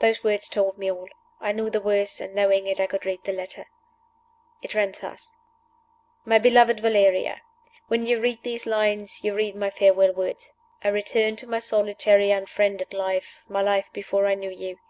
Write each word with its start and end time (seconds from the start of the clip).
Those 0.00 0.24
words 0.24 0.48
told 0.48 0.78
me 0.78 0.90
all. 0.90 1.08
I 1.40 1.52
knew 1.52 1.70
the 1.70 1.80
worst; 1.80 2.20
and, 2.20 2.34
knowing 2.34 2.66
it, 2.66 2.80
I 2.80 2.88
could 2.88 3.06
read 3.06 3.22
the 3.22 3.30
letter. 3.32 3.66
It 4.62 4.74
ran 4.74 4.92
thus: 5.00 5.36
"MY 6.24 6.38
BELOVED 6.40 6.80
VALERIA 6.80 7.40
When 7.86 8.04
you 8.04 8.20
read 8.20 8.42
these 8.42 8.66
lines 8.66 9.22
you 9.22 9.32
read 9.32 9.54
my 9.54 9.70
farewell 9.70 10.12
words. 10.12 10.52
I 10.82 10.88
return 10.88 11.36
to 11.36 11.46
my 11.46 11.60
solitary 11.60 12.32
unfriended 12.32 12.92
life 12.92 13.42
my 13.46 13.62
life 13.62 13.86
before 13.92 14.26
I 14.26 14.34
knew 14.34 14.50
you. 14.50 14.80